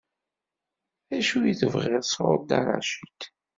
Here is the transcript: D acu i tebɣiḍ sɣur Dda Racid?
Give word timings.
D 1.09 1.11
acu 1.17 1.37
i 1.45 1.53
tebɣiḍ 1.59 2.03
sɣur 2.05 2.37
Dda 2.41 2.59
Racid? 2.67 3.19